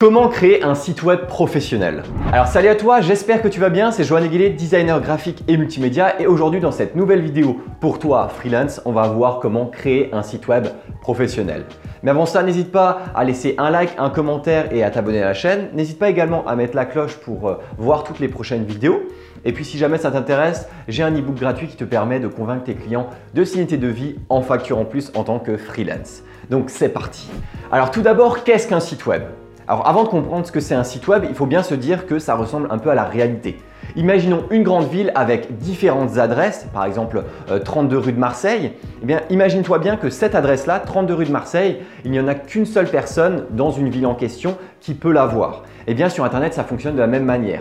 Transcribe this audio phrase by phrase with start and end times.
[0.00, 3.90] Comment créer un site web professionnel Alors salut à toi, j'espère que tu vas bien,
[3.90, 8.28] c'est Joanne Aguilé, designer graphique et multimédia et aujourd'hui dans cette nouvelle vidéo pour toi
[8.28, 10.68] freelance, on va voir comment créer un site web
[11.00, 11.64] professionnel.
[12.04, 15.24] Mais avant ça, n'hésite pas à laisser un like, un commentaire et à t'abonner à
[15.24, 15.70] la chaîne.
[15.74, 19.02] N'hésite pas également à mettre la cloche pour euh, voir toutes les prochaines vidéos.
[19.44, 22.62] Et puis si jamais ça t'intéresse, j'ai un e-book gratuit qui te permet de convaincre
[22.62, 26.22] tes clients de signer tes devis en facture en plus en tant que freelance.
[26.50, 27.28] Donc c'est parti.
[27.72, 29.22] Alors tout d'abord, qu'est-ce qu'un site web?
[29.68, 32.06] Alors avant de comprendre ce que c'est un site web, il faut bien se dire
[32.06, 33.58] que ça ressemble un peu à la réalité.
[33.96, 37.22] Imaginons une grande ville avec différentes adresses, par exemple
[37.64, 38.72] 32 euh, rue de Marseille.
[39.02, 42.34] Eh bien, imagine-toi bien que cette adresse-là, 32 rue de Marseille, il n'y en a
[42.34, 45.64] qu'une seule personne dans une ville en question qui peut la voir.
[45.86, 47.60] Eh bien, sur Internet, ça fonctionne de la même manière.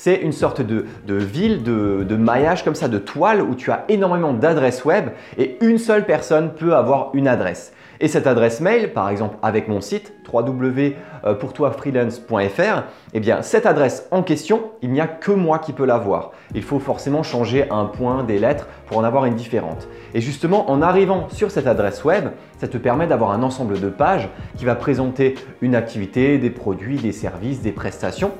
[0.00, 4.32] C'est une sorte de, ville, de, maillage comme ça, de toile où tu as énormément
[4.32, 7.72] d'adresses web et une seule personne peut avoir une adresse.
[7.98, 14.22] Et cette adresse mail, par exemple avec mon site www.pourtoifreelance.fr, eh bien cette adresse en
[14.22, 16.30] question, il n'y a que moi qui peux la voir.
[16.54, 19.88] Il faut forcément changer un point, des lettres pour en avoir une différente.
[20.14, 22.28] Et justement, en arrivant sur cette adresse web,
[22.60, 26.98] ça te permet d'avoir un ensemble de pages qui va présenter une activité, des produits,
[26.98, 28.30] des services, des prestations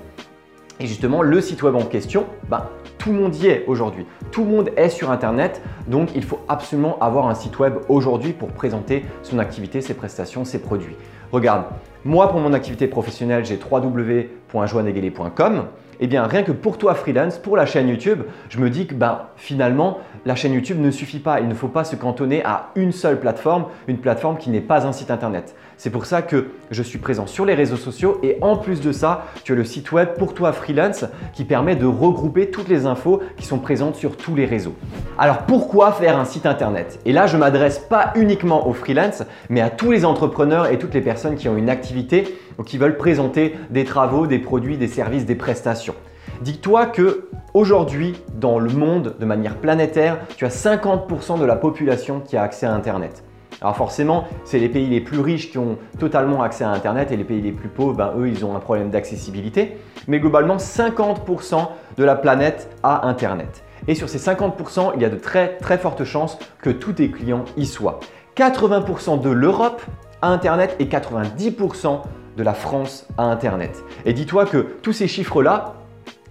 [0.80, 4.06] et justement, le site web en question, ben, tout le monde y est aujourd'hui.
[4.30, 8.32] Tout le monde est sur Internet, donc il faut absolument avoir un site web aujourd'hui
[8.32, 10.94] pour présenter son activité, ses prestations, ses produits.
[11.32, 11.64] Regarde,
[12.04, 15.64] moi pour mon activité professionnelle, j'ai www.joanneguelet.com.
[16.00, 18.94] Eh bien, rien que pour toi freelance, pour la chaîne YouTube, je me dis que
[18.94, 21.40] ben, finalement, la chaîne YouTube ne suffit pas.
[21.40, 24.86] Il ne faut pas se cantonner à une seule plateforme, une plateforme qui n'est pas
[24.86, 25.56] un site internet.
[25.76, 28.92] C'est pour ça que je suis présent sur les réseaux sociaux et en plus de
[28.92, 32.86] ça, tu as le site web pour toi freelance qui permet de regrouper toutes les
[32.86, 34.74] infos qui sont présentes sur tous les réseaux.
[35.18, 37.00] Alors pourquoi faire un site internet?
[37.06, 40.94] Et là, je m'adresse pas uniquement aux freelance, mais à tous les entrepreneurs et toutes
[40.94, 44.88] les personnes qui ont une activité ou qui veulent présenter des travaux, des produits, des
[44.88, 45.94] services, des prestations.
[46.42, 52.20] Dis-toi que aujourd'hui, dans le monde, de manière planétaire, tu as 50% de la population
[52.20, 53.24] qui a accès à Internet.
[53.60, 57.16] Alors forcément, c'est les pays les plus riches qui ont totalement accès à Internet et
[57.16, 59.78] les pays les plus pauvres, ben, eux, ils ont un problème d'accessibilité.
[60.06, 61.66] Mais globalement, 50%
[61.96, 63.64] de la planète a Internet.
[63.88, 67.10] Et sur ces 50%, il y a de très très fortes chances que tous tes
[67.10, 67.98] clients y soient.
[68.36, 69.82] 80% de l'Europe
[70.22, 72.02] a Internet et 90%
[72.38, 73.84] de la France à Internet.
[74.06, 75.74] Et dis-toi que tous ces chiffres-là,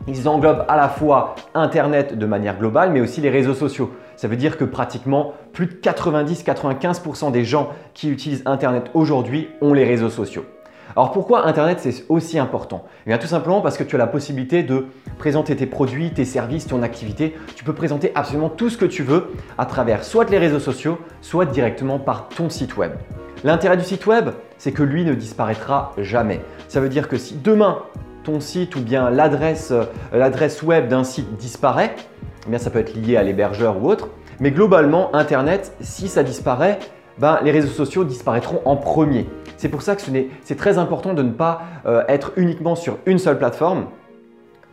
[0.08, 3.92] ils englobent à la fois Internet de manière globale, mais aussi les réseaux sociaux.
[4.16, 9.74] Ça veut dire que pratiquement plus de 90-95% des gens qui utilisent Internet aujourd'hui ont
[9.74, 10.46] les réseaux sociaux.
[10.96, 12.86] Alors pourquoi Internet c'est aussi important?
[13.06, 14.88] Eh bien tout simplement parce que tu as la possibilité de
[15.20, 17.36] présenter tes produits, tes services, ton activité.
[17.56, 21.00] Tu peux présenter absolument tout ce que tu veux à travers soit les réseaux sociaux,
[21.22, 22.94] soit directement par ton site web.
[23.44, 26.42] L'intérêt du site web, c'est que lui ne disparaîtra jamais.
[26.68, 27.84] Ça veut dire que si demain
[28.24, 31.96] ton site ou bien l'adresse euh, web d'un site disparaît,
[32.52, 34.10] eh ça peut être lié à l'hébergeur ou autre,
[34.40, 36.80] mais globalement Internet, si ça disparaît,
[37.20, 39.28] ben, les réseaux sociaux disparaîtront en premier.
[39.58, 40.02] C'est pour ça que
[40.44, 43.86] c'est très important de ne pas euh, être uniquement sur une seule plateforme,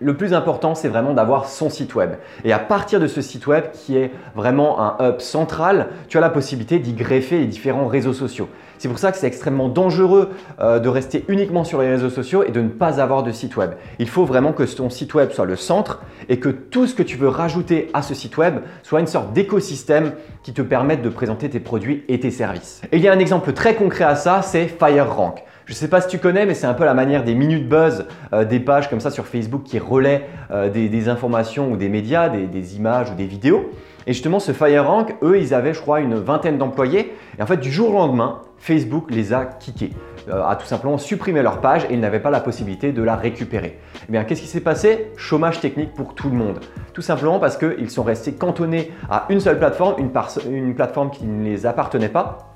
[0.00, 2.10] le plus important, c'est vraiment d'avoir son site web.
[2.44, 6.20] Et à partir de ce site web qui est vraiment un hub central, tu as
[6.20, 8.48] la possibilité d'y greffer les différents réseaux sociaux.
[8.78, 12.42] C'est pour ça que c'est extrêmement dangereux euh, de rester uniquement sur les réseaux sociaux
[12.42, 13.70] et de ne pas avoir de site web.
[13.98, 17.02] Il faut vraiment que ton site web soit le centre et que tout ce que
[17.02, 20.12] tu veux rajouter à ce site web soit une sorte d'écosystème
[20.42, 22.82] qui te permette de présenter tes produits et tes services.
[22.90, 25.44] Et il y a un exemple très concret à ça, c'est FireRank.
[25.66, 27.66] Je ne sais pas si tu connais, mais c'est un peu la manière des minutes
[27.66, 31.88] buzz, euh, des pages comme ça sur Facebook qui relaient euh, des, informations ou des
[31.88, 33.70] médias, des, images ou des vidéos.
[34.06, 37.14] Et justement, ce FireRank, eux, ils avaient, je crois, une vingtaine d'employés.
[37.38, 39.92] Et en fait, du jour au lendemain, Facebook les a kickés,
[40.28, 43.16] euh, a tout simplement supprimé leur page et ils n'avaient pas la possibilité de la
[43.16, 43.78] récupérer.
[44.06, 45.12] Eh bien, qu'est-ce qui s'est passé?
[45.16, 46.60] Chômage technique pour tout le monde.
[46.92, 51.42] Tout simplement parce qu'ils sont restés cantonnés à une seule plateforme, une plateforme qui ne
[51.42, 52.53] les appartenait pas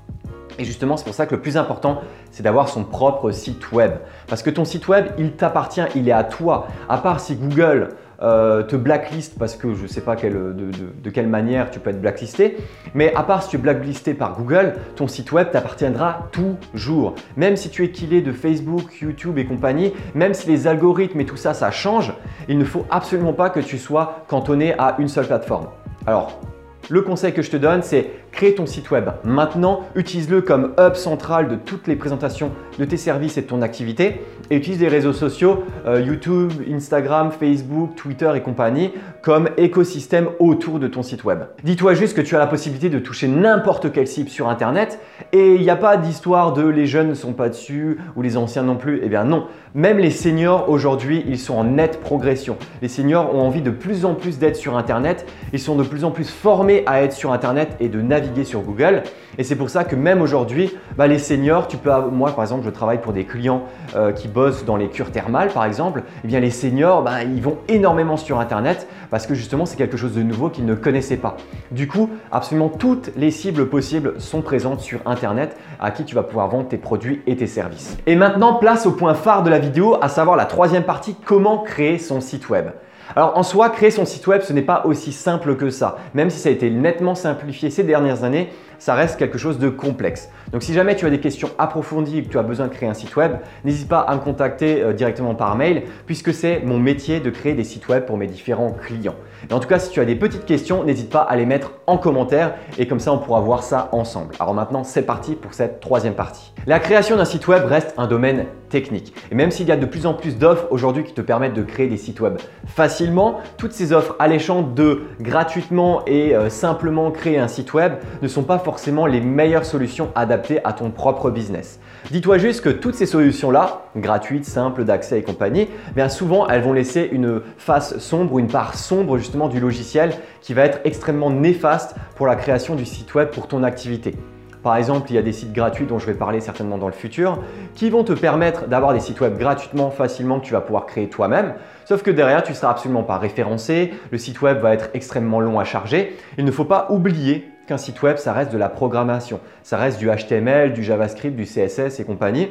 [0.59, 3.93] et justement, c'est pour ça que le plus important, c'est d'avoir son propre site web.
[4.27, 6.67] Parce que ton site web, il t'appartient, il est à toi.
[6.89, 11.29] À part si Google euh, te blacklist parce que je ne sais pas de, quelle
[11.29, 12.57] manière tu peux être blacklisté,
[12.93, 16.27] mais à part si tu es blacklisté par Google, ton site web t'appartiendra
[16.73, 17.15] toujours.
[17.37, 21.25] Même si tu es killé de Facebook, YouTube et compagnie, même si les algorithmes et
[21.25, 22.13] tout ça, ça change,
[22.49, 25.67] il ne faut absolument pas que tu sois cantonné à une seule plateforme.
[26.05, 26.41] Alors,
[26.89, 30.95] le conseil que je te donne, c'est crée ton site web maintenant, utilise-le comme hub
[30.95, 34.87] central de toutes les présentations de tes services et de ton activité et utilise les
[34.87, 38.91] réseaux sociaux, euh, YouTube, Instagram, Facebook, Twitter et compagnie
[39.21, 41.39] comme écosystème autour de ton site web.
[41.63, 44.99] Dis-toi juste que tu as la possibilité de toucher n'importe quelle cible sur Internet
[45.33, 48.37] et il n'y a pas d'histoire de les jeunes ne sont pas dessus ou les
[48.37, 49.01] anciens non plus.
[49.03, 52.57] Eh bien non, même les seniors aujourd'hui, ils sont en nette progression.
[52.81, 56.03] Les seniors ont envie de plus en plus d'être sur Internet, ils sont de plus
[56.03, 59.03] en plus formés à être sur Internet et de naviguer sur Google.
[59.37, 62.65] Et c'est pour ça que même aujourd'hui, bah, les seniors, tu peux, moi par exemple,
[62.65, 63.63] je travaille pour des clients
[63.95, 66.03] euh, qui bossent dans les cures thermales par exemple.
[66.23, 69.97] Eh bien les seniors, bah, ils vont énormément sur Internet parce que justement c'est quelque
[69.97, 71.37] chose de nouveau qu'ils ne connaissaient pas.
[71.71, 76.23] Du coup, absolument toutes les cibles possibles sont présentes sur Internet à qui tu vas
[76.23, 77.97] pouvoir vendre tes produits et tes services.
[78.05, 81.59] Et maintenant, place au point phare de la vidéo, à savoir la troisième partie, comment
[81.59, 82.67] créer son site web.
[83.15, 85.97] Alors en soi, créer son site web, ce n'est pas aussi simple que ça.
[86.13, 89.69] Même si ça a été nettement simplifié ces dernières années, ça reste quelque chose de
[89.69, 90.29] complexe.
[90.51, 92.87] Donc si jamais tu as des questions approfondies et que tu as besoin de créer
[92.87, 93.33] un site web,
[93.65, 97.53] n'hésite pas à me contacter euh, directement par mail puisque c'est mon métier de créer
[97.53, 99.15] des sites web pour mes différents clients.
[99.49, 101.73] Et en tout cas, si tu as des petites questions, n'hésite pas à les mettre
[101.87, 104.35] en commentaire et comme ça on pourra voir ça ensemble.
[104.39, 106.53] Alors maintenant, c'est parti pour cette troisième partie.
[106.65, 109.13] La création d'un site web reste un domaine technique.
[109.31, 111.63] Et même s'il y a de plus en plus d'offres aujourd'hui qui te permettent de
[111.63, 117.37] créer des sites web facilement, toutes ces offres alléchantes de gratuitement et euh, simplement créer
[117.37, 121.79] un site web ne sont pas forcément les meilleures solutions adaptées à ton propre business.
[122.11, 126.73] Dis-toi juste que toutes ces solutions-là, gratuites, simples, d'accès et compagnie, bien souvent elles vont
[126.73, 131.29] laisser une face sombre ou une part sombre justement du logiciel qui va être extrêmement
[131.29, 134.15] néfaste pour la création du site web pour ton activité.
[134.63, 136.93] Par exemple, il y a des sites gratuits dont je vais parler certainement dans le
[136.93, 137.39] futur
[137.75, 141.07] qui vont te permettre d'avoir des sites web gratuitement, facilement que tu vas pouvoir créer
[141.07, 141.53] toi-même.
[141.85, 145.39] Sauf que derrière, tu ne seras absolument pas référencé, le site web va être extrêmement
[145.39, 146.17] long à charger.
[146.37, 149.39] Il ne faut pas oublier qu'un site web, ça reste de la programmation.
[149.63, 152.49] Ça reste du HTML, du JavaScript, du CSS et compagnie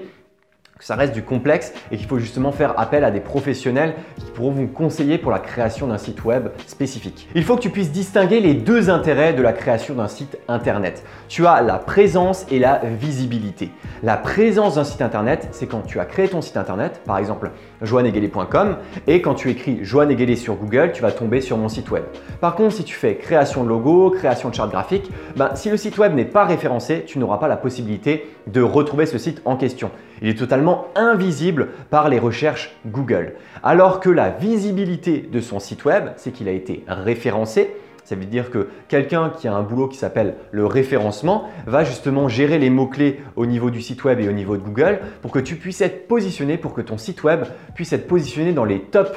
[0.79, 4.31] que ça reste du complexe et qu'il faut justement faire appel à des professionnels qui
[4.31, 7.29] pourront vous conseiller pour la création d'un site web spécifique.
[7.35, 11.05] Il faut que tu puisses distinguer les deux intérêts de la création d'un site internet.
[11.29, 13.71] Tu as la présence et la visibilité.
[14.03, 17.51] La présence d'un site internet, c'est quand tu as créé ton site internet, par exemple
[17.83, 18.77] joanneguelet.com,
[19.07, 22.05] et quand tu écris Joanne sur Google, tu vas tomber sur mon site web.
[22.41, 25.77] Par contre, si tu fais création de logo, création de charte graphique, ben, si le
[25.77, 29.57] site web n'est pas référencé, tu n'auras pas la possibilité de retrouver ce site en
[29.57, 29.91] question.
[30.23, 33.35] Il est totalement invisible par les recherches Google.
[33.63, 37.75] Alors que la visibilité de son site web, c'est qu'il a été référencé.
[38.05, 42.27] Ça veut dire que quelqu'un qui a un boulot qui s'appelle le référencement va justement
[42.27, 45.39] gérer les mots-clés au niveau du site web et au niveau de Google pour que
[45.39, 47.45] tu puisses être positionné, pour que ton site web
[47.75, 49.15] puisse être positionné dans les top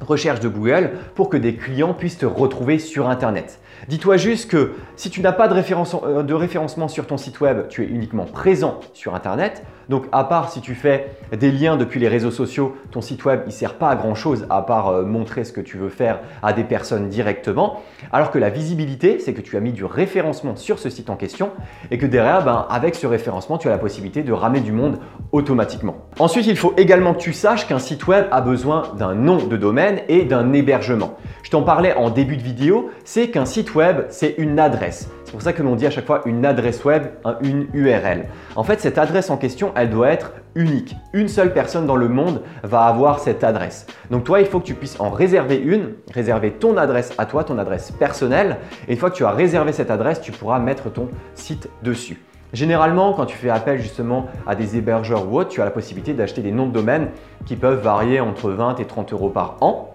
[0.00, 3.60] recherche de Google pour que des clients puissent te retrouver sur Internet.
[3.86, 7.68] Dis-toi juste que si tu n'as pas de, euh, de, référencement sur ton site web,
[7.68, 9.62] tu es uniquement présent sur Internet.
[9.88, 13.46] Donc à part si tu fais des liens depuis les réseaux sociaux, ton site web
[13.46, 16.20] ne sert pas à grand chose à part euh, montrer ce que tu veux faire
[16.42, 17.82] à des personnes directement.
[18.12, 21.16] Alors que la visibilité, c'est que tu as mis du référencement sur ce site en
[21.16, 21.50] question
[21.90, 24.98] et que derrière, ben, avec ce référencement, tu as la possibilité de ramener du monde
[25.32, 25.96] automatiquement.
[26.18, 29.56] Ensuite, il faut également que tu saches qu'un site web a besoin d'un nom de
[29.56, 31.16] domaine et d'un hébergement.
[31.42, 35.08] Je t'en parlais en début de vidéo, c'est qu'un site web, c'est une adresse.
[35.24, 37.04] C'est pour ça que l'on dit à chaque fois une adresse web,
[37.42, 38.26] une URL.
[38.56, 40.96] En fait, cette adresse en question, elle doit être unique.
[41.12, 43.86] Une seule personne dans le monde va avoir cette adresse.
[44.10, 47.44] Donc toi, il faut que tu puisses en réserver une, réserver ton adresse à toi,
[47.44, 48.56] ton adresse personnelle.
[48.88, 52.18] Et une fois que tu as réservé cette adresse, tu pourras mettre ton site dessus.
[52.52, 56.14] Généralement, quand tu fais appel justement à des hébergeurs ou autres, tu as la possibilité
[56.14, 57.08] d'acheter des noms de domaine
[57.44, 59.94] qui peuvent varier entre 20 et 30 euros par an.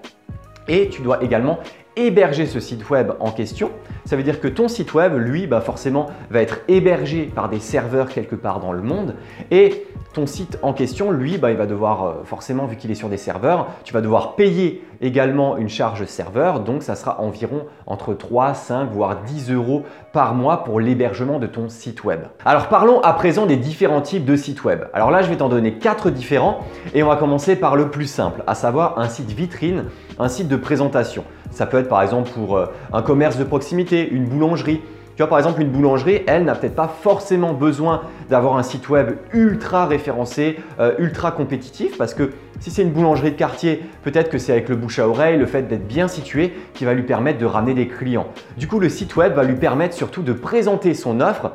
[0.67, 1.59] Et tu dois également
[1.95, 3.71] héberger ce site web en question.
[4.05, 7.59] Ça veut dire que ton site web, lui, bah forcément, va être hébergé par des
[7.59, 9.15] serveurs quelque part dans le monde.
[9.51, 12.95] Et ton site en question, lui, bah, il va devoir, euh, forcément, vu qu'il est
[12.95, 16.59] sur des serveurs, tu vas devoir payer également une charge serveur.
[16.59, 21.47] Donc, ça sera environ entre 3, 5, voire 10 euros par mois pour l'hébergement de
[21.47, 22.21] ton site web.
[22.45, 24.83] Alors, parlons à présent des différents types de sites web.
[24.93, 26.59] Alors là, je vais t'en donner quatre différents
[26.93, 29.85] et on va commencer par le plus simple, à savoir un site vitrine,
[30.19, 31.23] un site de présentation.
[31.53, 34.81] Ça peut être par exemple pour euh, un commerce de proximité, une boulangerie.
[35.15, 38.89] Tu vois, par exemple, une boulangerie, elle n'a peut-être pas forcément besoin d'avoir un site
[38.89, 44.31] web ultra référencé, euh, ultra compétitif, parce que si c'est une boulangerie de quartier, peut-être
[44.31, 47.03] que c'est avec le bouche à oreille, le fait d'être bien situé, qui va lui
[47.03, 48.25] permettre de ramener des clients.
[48.57, 51.51] Du coup, le site web va lui permettre surtout de présenter son offre,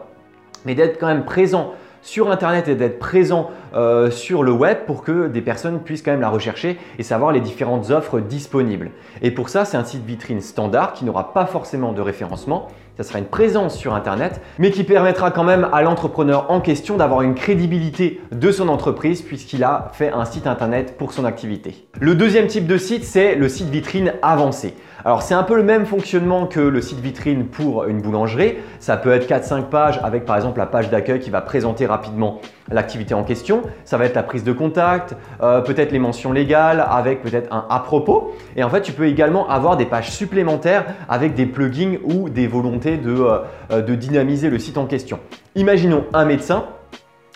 [0.64, 5.02] mais d'être quand même présent sur Internet et d'être présent euh, sur le web pour
[5.02, 8.90] que des personnes puissent quand même la rechercher et savoir les différentes offres disponibles.
[9.23, 12.69] Et pour ça, c'est un site vitrine standard qui n'aura pas forcément de référencement.
[12.97, 16.97] ça sera une présence sur Internet, mais qui permettra quand même à l'entrepreneur en question
[16.97, 21.88] d'avoir une crédibilité de son entreprise puisqu'il a fait un site Internet pour son activité.
[22.00, 24.75] Le deuxième type de site, c'est le site vitrine avancé.
[25.09, 28.57] Alors c'est un peu le même fonctionnement que le site vitrine pour une boulangerie.
[28.79, 32.43] Ça peut être 4-5 pages avec par exemple la page d'accueil qui va présenter rapidement
[32.71, 33.62] l'activité en question.
[33.87, 37.65] Ça va être la prise de contact, euh, peut-être les mentions légales avec peut-être un
[37.71, 38.35] à propos.
[38.55, 42.47] Et en fait tu peux également avoir des pages supplémentaires avec des plugins ou des
[42.47, 43.38] volontés de, euh,
[43.71, 45.21] euh, de dynamiser le site en question.
[45.55, 46.67] Imaginons un médecin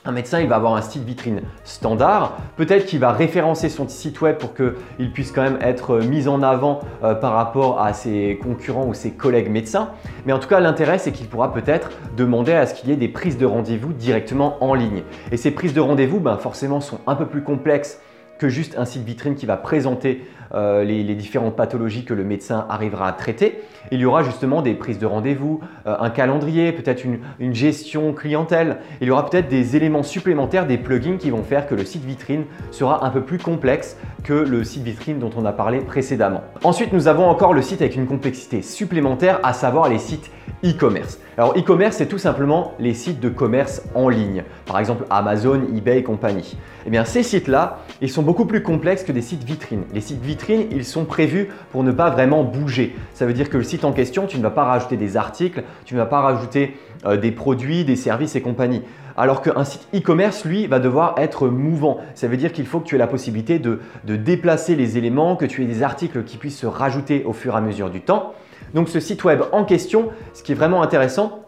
[0.04, 2.37] un médecin, il va avoir un site vitrine standard.
[2.56, 6.42] Peut-être qu'il va référencer son site web pour qu'il puisse quand même être mis en
[6.42, 9.90] avant euh, par rapport à ses concurrents ou ses collègues médecins.
[10.26, 12.97] Mais en tout cas, l'intérêt, c'est qu'il pourra peut-être demander à ce qu'il y ait
[12.97, 15.02] des prises de rendez-vous directement en ligne.
[15.30, 18.00] Et ces prises de rendez-vous, ben, forcément, sont un peu plus complexes
[18.38, 22.66] que juste un site vitrine qui va présenter euh, les, différentes pathologies que le médecin
[22.68, 23.62] arrivera à traiter.
[23.90, 28.12] Il y aura justement des prises de rendez-vous, euh, un calendrier, peut-être une, une, gestion
[28.12, 28.78] clientèle.
[29.00, 32.04] Il y aura peut-être des éléments supplémentaires, des plugins qui vont faire que le site
[32.04, 36.42] vitrine sera un peu plus complexe que le site vitrine dont on a parlé précédemment.
[36.64, 40.30] Ensuite, nous avons encore le site avec une complexité supplémentaire, à savoir les sites
[40.64, 41.18] e-commerce.
[41.37, 45.99] Alors e-commerce, c'est tout simplement les sites de commerce en ligne, par exemple Amazon, eBay
[45.99, 46.56] et compagnie.
[46.87, 49.85] Eh bien ces sites-là, ils sont beaucoup plus complexes que des sites vitrines.
[49.93, 52.97] Les sites vitrines, ils sont prévus pour ne pas vraiment bouger.
[53.15, 55.62] Ça veut dire que le site en question, tu ne vas pas rajouter des articles,
[55.85, 58.83] tu ne vas pas rajouter euh, des produits, des services et compagnie.
[59.17, 61.99] Alors qu'un site e-commerce, lui, va devoir être mouvant.
[62.15, 65.37] Ça veut dire qu'il faut que tu aies la possibilité de, de déplacer les éléments,
[65.37, 68.01] que tu aies des articles qui puissent se rajouter au fur et à mesure du
[68.01, 68.33] temps.
[68.75, 71.41] Donc ce site web en question, ce qui est vraiment intéressant,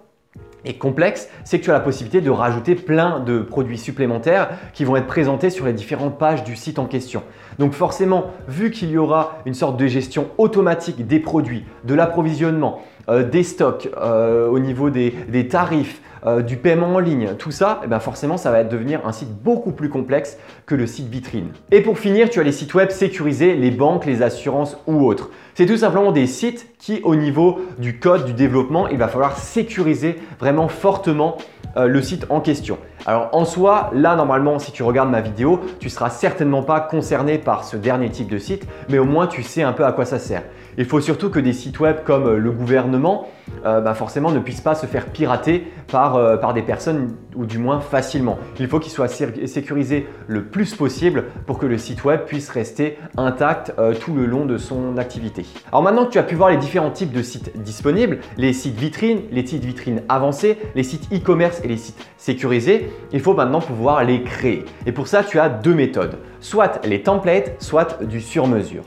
[0.65, 4.85] et complexe, c'est que tu as la possibilité de rajouter plein de produits supplémentaires qui
[4.85, 7.23] vont être présentés sur les différentes pages du site en question.
[7.59, 12.83] Donc forcément, vu qu'il y aura une sorte de gestion automatique des produits, de l'approvisionnement,
[13.09, 17.83] euh, des stocks, euh, au niveau des tarifs, euh, du paiement en ligne, tout ça,
[17.85, 21.49] eh ben forcément ça va devenir un site beaucoup plus complexe que le site vitrine.
[21.71, 25.29] Et pour finir, tu as les sites web sécurisés, les banques, les assurances ou autres.
[25.55, 29.39] C'est tout simplement des sites qui au niveau du code, du développement, il va falloir
[29.39, 31.37] sécuriser vraiment fortement
[31.77, 32.79] euh, le site en question.
[33.07, 37.39] Alors en soi, là normalement, si tu regardes ma vidéo, tu seras certainement pas concerné
[37.39, 40.05] par ce dernier type de site, mais au moins tu sais un peu à quoi
[40.05, 40.43] ça sert.
[40.79, 43.29] Il faut surtout que des sites web comme euh, le gouvernement,
[43.65, 47.79] euh, bah, forcément, ne puissent pas se faire pirater par, des personnes ou du moins
[47.81, 48.39] facilement.
[48.59, 52.99] Il faut qu'il soit sécurisé le plus possible pour que le site web puisse rester
[53.17, 55.45] intact tout le long de son activité.
[55.71, 58.77] Alors maintenant que tu as pu voir les différents types de sites disponibles, les sites
[58.77, 64.05] vitrines, les sites vitrines avancés, les sites e-commerce les sites sécurisés, il faut maintenant pouvoir
[64.05, 64.65] les créer.
[64.87, 68.85] Et pour ça, tu as deux méthodes, soit les templates, soit du sur-mesure.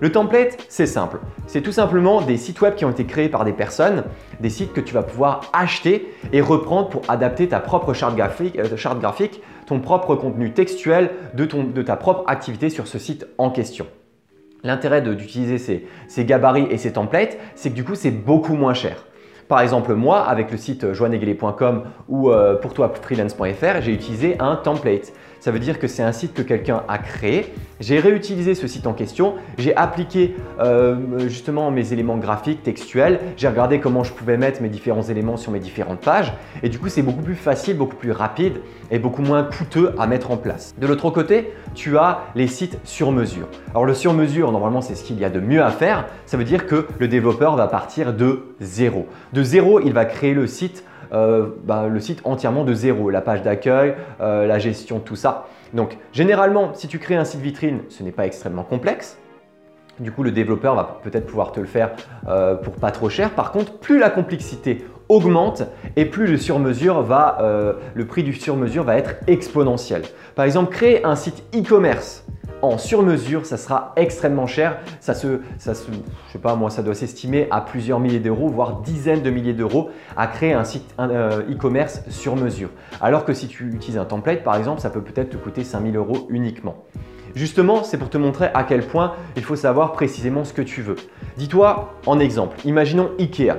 [0.00, 1.18] Le template, c'est simple.
[1.46, 4.04] C'est tout simplement des sites web qui ont été créés par des personnes,
[4.40, 8.58] des sites que tu vas pouvoir acheter et reprendre pour adapter ta propre charte graphique,
[8.58, 9.28] euh,
[9.66, 13.86] ton propre contenu textuel de, ta propre activité sur ce site en question.
[14.62, 15.58] L'intérêt d'utiliser
[16.08, 19.04] ces, gabarits et ces templates, c'est que du coup, c'est beaucoup moins cher.
[19.48, 24.56] Par exemple, moi, avec le site joanneguelet.com ou euh, pour toi freelance.fr, j'ai utilisé un
[24.56, 25.12] template.
[25.40, 27.52] Ça veut dire que c'est un site que quelqu'un a créé.
[27.80, 33.46] J'ai réutilisé ce site en question, j'ai appliqué euh, justement mes éléments graphiques, textuels, j'ai
[33.46, 36.32] regardé comment je pouvais mettre mes différents éléments sur mes différentes pages
[36.64, 38.54] et du coup c'est beaucoup plus facile, beaucoup plus rapide
[38.90, 40.74] et beaucoup moins coûteux à mettre en place.
[40.78, 43.46] De l'autre côté, tu as les sites sur mesure.
[43.70, 46.06] Alors le sur mesure, normalement c'est ce qu'il y a de mieux à faire.
[46.26, 49.06] Ça veut dire que le développeur va partir de zéro.
[49.32, 53.20] De zéro, il va créer le site euh, bah, le site entièrement de zéro, la
[53.20, 55.46] page d'accueil, euh, la gestion, tout ça.
[55.74, 59.18] Donc généralement, si tu crées un site vitrine, ce n'est pas extrêmement complexe.
[60.00, 61.90] Du coup, le développeur va peut-être pouvoir te le faire
[62.28, 63.30] euh, pour pas trop cher.
[63.30, 65.64] Par contre, plus la complexité augmente
[65.96, 67.38] et plus le sur-mesure va,
[67.94, 70.02] le prix du sur-mesure va être exponentiel.
[70.34, 72.26] Par exemple, créer un site e-commerce
[72.62, 74.78] en sur-mesure, ça sera extrêmement cher.
[75.00, 78.48] Ça se, ça se, je sais pas moi, ça doit s'estimer à plusieurs milliers d'euros,
[78.48, 82.70] voire dizaines de milliers d'euros à créer un site euh, e-commerce sur mesure.
[83.00, 85.96] Alors que si tu utilises un template, par exemple, ça peut peut-être te coûter 5000
[85.96, 86.84] euros uniquement.
[87.34, 90.82] Justement, c'est pour te montrer à quel point il faut savoir précisément ce que tu
[90.82, 90.96] veux.
[91.36, 93.54] Dis-toi en exemple, imaginons Ikea.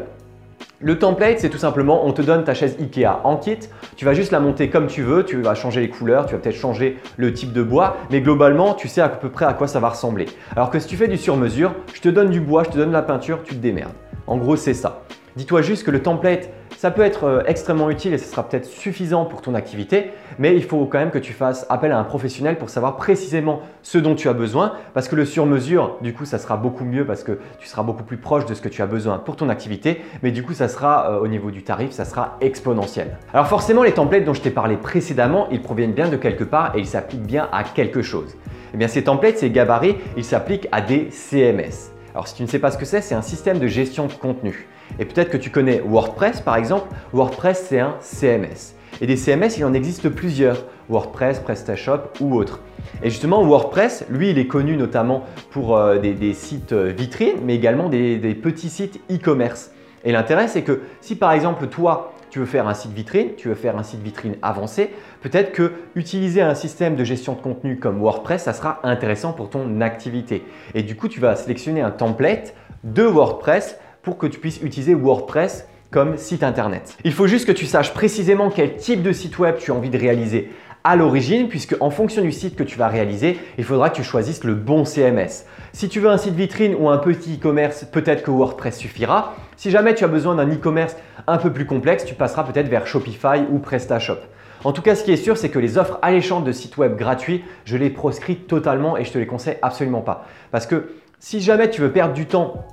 [0.81, 3.59] Le template, c'est tout simplement, on te donne ta chaise Ikea en kit,
[3.97, 6.39] tu vas juste la monter comme tu veux, tu vas changer les couleurs, tu vas
[6.39, 9.67] peut-être changer le type de bois, mais globalement, tu sais à peu près à quoi
[9.67, 10.27] ça va ressembler.
[10.55, 12.93] Alors que si tu fais du sur-mesure, je te donne du bois, je te donne
[12.93, 13.91] la peinture, tu te démerdes.
[14.25, 15.01] En gros, c'est ça.
[15.35, 18.65] Dis-toi juste que le template, Ça peut être euh, extrêmement utile et ce sera peut-être
[18.65, 22.05] suffisant pour ton activité, mais il faut quand même que tu fasses appel à un
[22.05, 26.23] professionnel pour savoir précisément ce dont tu as besoin parce que le sur-mesure, du coup,
[26.23, 28.81] ça sera beaucoup mieux parce que tu seras beaucoup plus proche de ce que tu
[28.81, 31.91] as besoin pour ton activité, mais du coup, ça sera euh, au niveau du tarif,
[31.91, 33.17] ça sera exponentiel.
[33.33, 36.77] Alors forcément, les templates dont je t'ai parlé précédemment, ils proviennent bien de quelque part
[36.77, 38.37] et ils s'appliquent bien à quelque chose.
[38.73, 41.91] Eh bien, ces templates, ces gabarits, ils s'appliquent à des CMS.
[42.13, 44.13] Alors si tu ne sais pas ce que c'est, c'est un système de gestion de
[44.13, 44.69] contenu.
[44.97, 46.89] Et peut-être que tu connais WordPress par exemple.
[47.13, 48.75] WordPress c'est un CMS.
[49.01, 50.65] Et des CMS, il en existe plusieurs.
[50.89, 52.61] WordPress, PrestaShop ou autres.
[53.03, 57.53] Et justement, WordPress, lui, il est connu notamment pour euh, des, sites euh, vitrines, mais
[57.53, 59.71] également des petits sites e-commerce.
[60.03, 63.49] Et l'intérêt, c'est que si par exemple, toi, tu veux faire un site vitrine, tu
[63.49, 64.91] veux faire un site vitrine avancé,
[65.21, 69.49] peut-être que utiliser un système de gestion de contenu comme WordPress, ça sera intéressant pour
[69.49, 70.43] ton activité.
[70.75, 72.53] Et du coup, tu vas sélectionner un template
[72.83, 76.97] de WordPress pour que tu puisses utiliser WordPress comme site internet.
[77.03, 79.89] Il faut juste que tu saches précisément quel type de site web tu as envie
[79.89, 80.51] de réaliser
[80.83, 84.03] à l'origine, puisque en fonction du site que tu vas réaliser, il faudra que tu
[84.03, 85.45] choisisses le bon CMS.
[85.73, 89.35] Si tu veux un site vitrine ou un petit e-commerce, peut-être que WordPress suffira.
[89.57, 90.95] Si jamais tu as besoin d'un e-commerce
[91.27, 94.19] un peu plus complexe, tu passeras peut-être vers Shopify ou PrestaShop.
[94.63, 96.97] En tout cas, ce qui est sûr, c'est que les offres alléchantes de sites web
[96.97, 100.27] gratuits, je les proscris totalement et je te les conseille absolument pas.
[100.51, 102.65] Parce que si jamais tu veux perdre du temps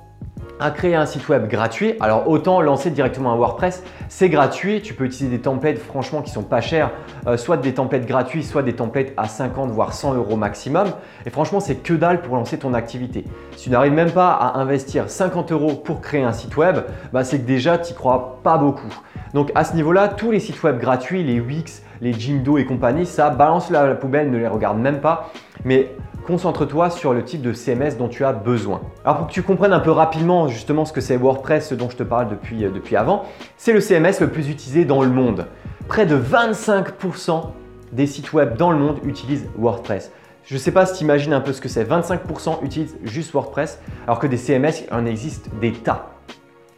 [0.59, 1.95] à créer un site web gratuit.
[1.99, 4.81] Alors autant lancer directement un WordPress, c'est gratuit.
[4.81, 6.91] Tu peux utiliser des templates franchement qui sont pas chers,
[7.27, 10.87] euh, soit des templates gratuits, soit des templates à 50 voire 100 euros maximum.
[11.25, 13.25] Et franchement, c'est que dalle pour lancer ton activité.
[13.55, 16.77] Si tu n'arrives même pas à investir 50 euros pour créer un site web,
[17.13, 18.93] bah, c'est que déjà tu crois pas beaucoup.
[19.33, 23.05] Donc à ce niveau-là, tous les sites web gratuits, les Wix, les Jimdo et compagnie,
[23.05, 25.29] ça balance la poubelle, ne les regarde même pas.
[25.65, 25.91] Mais
[26.27, 28.81] concentre-toi sur le type de CMS dont tu as besoin.
[29.05, 31.89] Alors pour que tu comprennes un peu rapidement justement ce que c'est WordPress, ce dont
[31.89, 33.23] je te parle depuis, euh, avant,
[33.55, 35.47] c'est le CMS le plus utilisé dans le monde.
[35.87, 37.51] Près de 25%
[37.93, 40.11] des sites web dans le monde utilisent WordPress.
[40.43, 41.85] Je ne sais pas si tu imagines un peu ce que c'est.
[41.85, 46.16] 25% utilisent juste WordPress, alors que des CMS, il en existe des tas.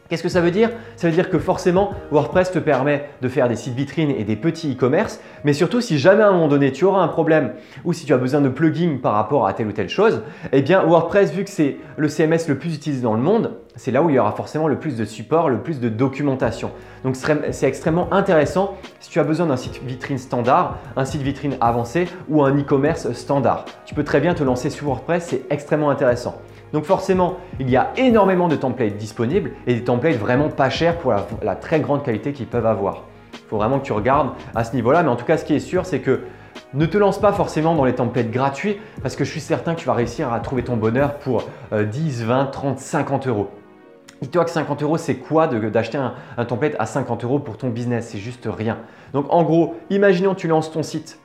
[0.10, 0.72] Qu'est-ce que ça veut dire?
[0.96, 4.36] Ça veut dire que forcément, WordPress te permet de faire des sites vitrines et des
[4.36, 7.54] petits e-commerce, mais surtout si jamais à un moment donné tu auras un problème
[7.86, 10.64] ou si tu as besoin de plugins par rapport à telle ou telle chose, eh
[10.64, 14.02] bien WordPress, vu que c'est le CMS le plus utilisé dans le monde, c'est là
[14.02, 16.72] où il y aura forcément le plus de support, le plus de documentation.
[17.04, 21.56] Donc c'est extrêmement intéressant si tu as besoin d'un site vitrine standard, un site vitrine
[21.62, 23.66] avancé ou un e-commerce standard.
[23.86, 26.42] Tu peux très bien te lancer sur WordPress, c'est extrêmement intéressant.
[26.74, 30.98] Donc forcément, il y a énormément de templates disponibles et des templates vraiment pas chers
[30.98, 33.04] pour la, très grande qualité qu'ils peuvent avoir.
[33.34, 35.56] Il faut vraiment que tu regardes à ce niveau-là, mais en tout cas, ce qui
[35.56, 36.22] est sûr, c'est que
[36.74, 39.80] ne te lance pas forcément dans les templates gratuits parce que je suis certain que
[39.80, 43.50] tu vas réussir à trouver ton bonheur pour 10, 20, 30, 50 euros.
[44.22, 48.10] Dis-toi que 50 euros, c'est quoi d'acheter un, template à 50 euros pour ton business?
[48.12, 48.80] C'est juste rien.
[49.14, 51.20] Donc en gros, imaginons tu lances ton site,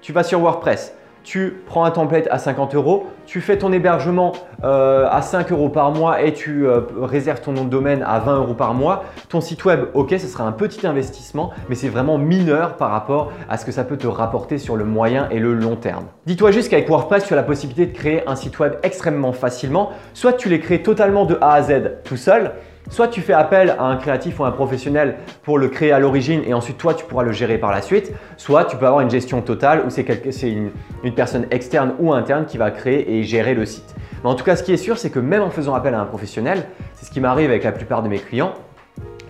[0.00, 0.94] tu vas sur WordPress,
[1.26, 4.30] tu prends un template à 50 euros, tu fais ton hébergement
[4.62, 8.20] euh, à 5 euros par mois et tu euh, réserves ton nom de domaine à
[8.20, 9.02] 20 euros par mois.
[9.28, 13.32] Ton site web, ok, ce sera un petit investissement, mais c'est vraiment mineur par rapport
[13.48, 16.04] à ce que ça peut te rapporter sur le moyen et le long terme.
[16.26, 19.90] Dis-toi juste qu'avec WordPress, tu as la possibilité de créer un site web extrêmement facilement.
[20.14, 21.72] Soit tu les crées totalement de A à Z
[22.04, 22.52] tout seul,
[22.90, 26.42] Soit tu fais appel à un créatif ou un professionnel pour le créer à l'origine
[26.46, 28.12] et ensuite toi tu pourras le gérer par la suite.
[28.36, 30.70] Soit tu peux avoir une gestion totale où c'est une,
[31.02, 33.94] une personne externe ou interne qui va créer et gérer le site.
[34.22, 36.00] Mais en tout cas, ce qui est sûr, c'est que même en faisant appel à
[36.00, 38.54] un professionnel, c'est ce qui m'arrive avec la plupart de mes clients,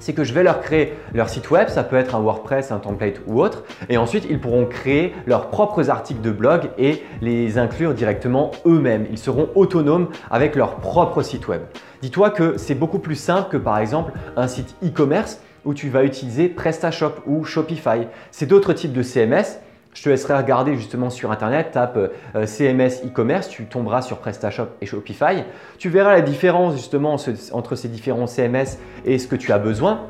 [0.07, 2.79] c'est que je vais leur créer leur site web, ça peut être un WordPress, un
[2.79, 7.59] template ou autre, et ensuite ils pourront créer leurs propres articles de blog et les
[7.59, 9.09] inclure directement eux-mêmes.
[9.11, 11.63] Ils seront autonomes avec leur propre site web.
[12.03, 16.05] Dis-toi que c'est beaucoup plus simple que par exemple un site e-commerce où tu vas
[16.05, 18.07] utiliser PrestaShop ou Shopify.
[18.31, 19.59] C'est d'autres types de CMS
[19.97, 24.69] je te laisserai regarder justement sur internet, tape euh, CMS e-commerce, tu tomberas sur PrestaShop
[24.83, 25.43] et Shopify.
[25.79, 27.17] Tu verras la différence justement
[27.53, 30.07] entre ces différents CMS et ce que tu as besoin.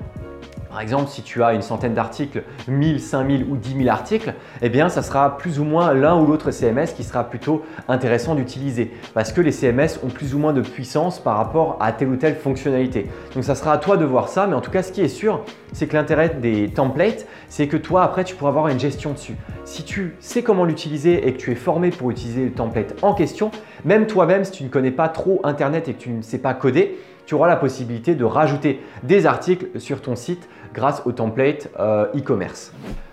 [0.76, 4.68] Par exemple, si tu as une centaine d'articles, 1000, 5000 ou 10 000 articles, eh
[4.68, 8.92] bien, ça sera plus ou moins l'un ou l'autre CMS qui sera plutôt intéressant d'utiliser
[9.14, 12.16] parce que les CMS ont plus ou moins de puissance par rapport à telle ou
[12.16, 13.06] telle fonctionnalité.
[13.34, 15.08] Donc, ça sera à toi de voir ça, mais en tout cas, ce qui est
[15.08, 19.14] sûr, c'est que l'intérêt des templates, c'est que toi, après, tu pourras avoir une gestion
[19.14, 19.36] dessus.
[19.64, 23.14] Si tu sais comment l'utiliser et que tu es formé pour utiliser le template en
[23.14, 23.50] question,
[23.86, 26.52] même toi-même, si tu ne connais pas trop Internet et que tu ne sais pas
[26.52, 31.68] coder, tu auras la possibilité de rajouter des articles sur ton site grâce au template
[31.78, 32.72] euh, e-commerce.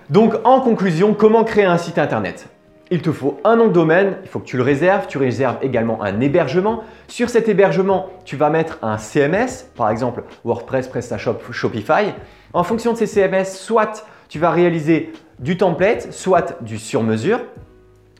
[0.10, 2.48] Donc en conclusion, comment créer un site internet?
[2.92, 5.58] Il te faut un nom de domaine, il faut que tu le réserves, tu réserves
[5.62, 6.84] également un hébergement.
[7.08, 12.14] Sur cet hébergement, tu vas mettre un CMS, par exemple WordPress, PrestaShop, Shopify.
[12.54, 17.40] En fonction de ces CMS, soit tu vas réaliser du template, soit du sur-mesure.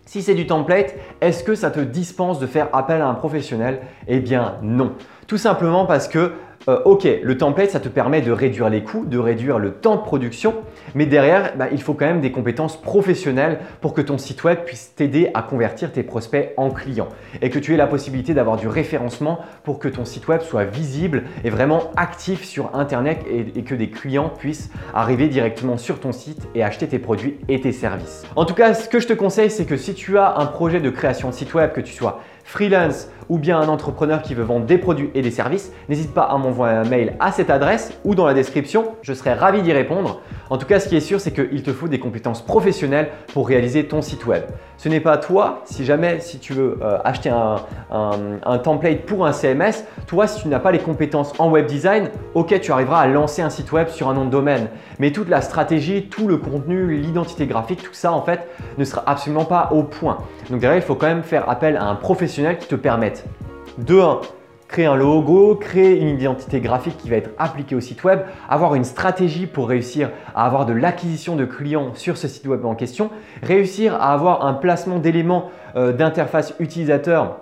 [0.06, 3.82] Si c'est du template, est-ce que ça te dispense de faire appel à un professionnel?
[4.08, 4.94] Eh bien non.
[5.28, 6.34] Tout simplement parce que
[6.68, 9.96] euh, ok, le template, ça te permet de réduire les coûts, de réduire le temps
[9.96, 10.56] de production,
[10.96, 14.60] mais derrière, bah, il faut quand même des compétences professionnelles pour que ton site web
[14.66, 17.10] puisse t'aider à convertir tes prospects en clients
[17.42, 20.64] et que tu aies la possibilité d'avoir du référencement pour que ton site web soit
[20.64, 26.00] visible et vraiment actif sur Internet et, et que des clients puissent arriver directement sur
[26.00, 28.24] ton site et acheter tes produits et tes services.
[28.36, 30.80] En tout cas, ce que je te conseille, c'est que si tu as un projet
[30.80, 34.44] de création de site web, que tu sois freelance ou bien un entrepreneur qui veut
[34.44, 37.94] vendre des produits et des services, n'hésite pas à m'envoyer un mail à cette adresse
[38.04, 40.22] ou dans la description, je serai ravi d'y répondre.
[40.54, 43.48] En tout cas, ce qui est sûr, c'est qu'il te faut des compétences professionnelles pour
[43.48, 44.44] réaliser ton site web.
[44.78, 49.34] Ce n'est pas toi, si jamais si tu veux euh, acheter un, template pour un
[49.34, 53.08] CMS, toi si tu n'as pas les compétences en web design, ok tu arriveras à
[53.08, 54.68] lancer un site web sur un nom de domaine.
[55.00, 59.02] Mais toute la stratégie, tout le contenu, l'identité graphique, tout ça en fait ne sera
[59.08, 60.20] absolument pas au point.
[60.52, 63.26] Donc derrière, il faut quand même faire appel à un professionnel qui te permette
[63.80, 64.22] de 1
[64.74, 68.74] créer un logo, créer une identité graphique qui va être appliquée au site web, avoir
[68.74, 72.74] une stratégie pour réussir à avoir de l'acquisition de clients sur ce site web en
[72.74, 73.12] question,
[73.44, 77.38] réussir à avoir un placement d'éléments euh, d'interface utilisateur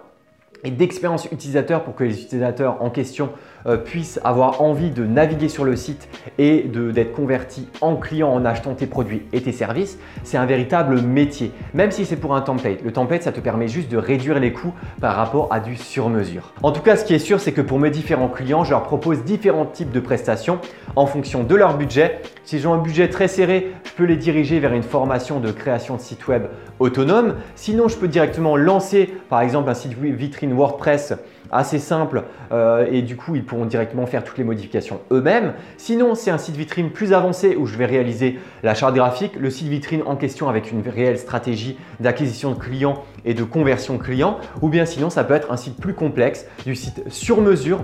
[0.66, 3.30] et d'expérience utilisateur pour que les utilisateurs en question
[3.66, 8.46] euh, puissent avoir envie de naviguer sur le site et d'être convertis en clients en
[8.46, 11.52] achetant tes produits et tes services, c'est un véritable métier.
[11.74, 12.84] Même si c'est pour un template.
[12.84, 16.54] Le template, ça te permet juste de réduire les coûts par rapport à du sur-mesure.
[16.64, 18.84] En tout cas, ce qui est sûr, c'est que pour mes différents clients, je leur
[18.84, 20.60] propose différents types de prestations
[20.96, 22.22] en fonction de leur budget.
[22.44, 25.96] S'ils ont un budget très serré, je peux les diriger vers une formation de création
[25.96, 26.44] de site web
[26.80, 27.36] autonome.
[27.56, 31.14] Sinon, je peux directement lancer par exemple un site vitrine WordPress
[31.52, 35.54] assez simple euh, et du coup ils pourront directement faire toutes les modifications eux-mêmes.
[35.78, 39.50] Sinon c'est un site vitrine plus avancé où je vais réaliser la charte graphique, le
[39.50, 44.38] site vitrine en question avec une réelle stratégie d'acquisition de clients et de conversion clients
[44.62, 47.84] ou bien sinon ça peut être un site plus complexe, du site sur mesure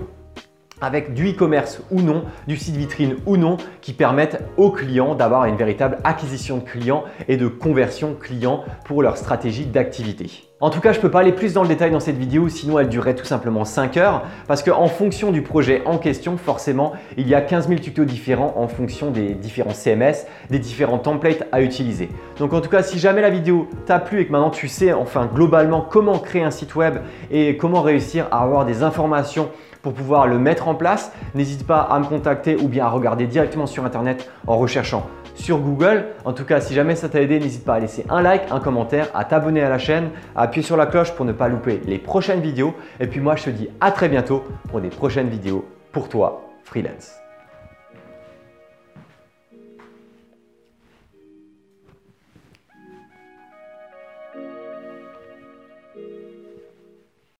[0.80, 5.44] avec du e-commerce ou non, du site vitrine ou non, qui permettent aux clients d'avoir
[5.46, 10.47] une véritable acquisition de clients et de conversion clients pour leur stratégie d'activité.
[10.60, 12.48] En tout cas, je ne peux pas aller plus dans le détail dans cette vidéo,
[12.48, 16.94] sinon elle durerait tout simplement 5 heures, parce qu'en fonction du projet en question, forcément,
[17.16, 21.46] il y a 15 000 tutos différents en fonction des différents CMS, des différents templates
[21.52, 22.08] à utiliser.
[22.40, 24.92] Donc en tout cas, si jamais la vidéo t'a plu et que maintenant tu sais
[24.92, 26.96] enfin globalement comment créer un site web
[27.30, 29.50] et comment réussir à avoir des informations
[29.82, 33.28] pour pouvoir le mettre en place, n'hésite pas à me contacter ou bien à regarder
[33.28, 35.06] directement sur internet en recherchant
[35.38, 36.06] sur Google.
[36.24, 38.60] En tout cas, si jamais ça t'a aidé, n'hésite pas à laisser un like, un
[38.60, 41.80] commentaire, à t'abonner à la chaîne, à appuyer sur la cloche pour ne pas louper
[41.86, 42.74] les prochaines vidéos.
[43.00, 46.42] Et puis moi, je te dis à très bientôt pour des prochaines vidéos pour toi,
[46.64, 47.17] freelance.